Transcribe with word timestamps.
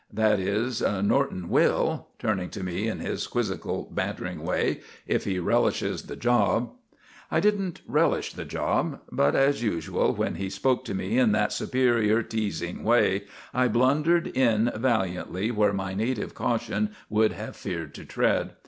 That 0.11 0.39
is, 0.39 0.81
Norton 0.81 1.47
will" 1.47 2.07
turning 2.17 2.49
to 2.49 2.63
me 2.63 2.87
in 2.87 3.01
his 3.01 3.27
quizzical, 3.27 3.87
bantering 3.91 4.41
way," 4.41 4.79
if 5.15 5.25
he 5.25 5.37
relishes 5.37 6.01
the 6.01 6.15
job!" 6.15 6.71
I 7.29 7.39
didn't 7.39 7.81
relish 7.85 8.33
the 8.33 8.43
job. 8.43 8.99
But, 9.11 9.35
as 9.35 9.61
usual, 9.61 10.11
when 10.15 10.33
he 10.41 10.49
spoke 10.49 10.85
to 10.85 10.95
me 10.95 11.19
in 11.19 11.33
that 11.33 11.51
superior, 11.53 12.23
teasing 12.23 12.83
way 12.83 13.25
I 13.53 13.67
blundered 13.67 14.25
in 14.35 14.71
valiantly 14.75 15.51
where 15.51 15.71
my 15.71 15.93
native 15.93 16.33
caution 16.33 16.95
would 17.07 17.33
have 17.33 17.55
feared 17.55 17.93
to 17.93 18.03
tread. 18.03 18.53